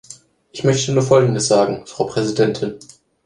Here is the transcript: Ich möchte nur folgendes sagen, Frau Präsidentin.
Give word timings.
Ich 0.51 0.63
möchte 0.63 0.93
nur 0.93 1.03
folgendes 1.03 1.47
sagen, 1.47 1.83
Frau 1.85 2.05
Präsidentin. 2.05 2.79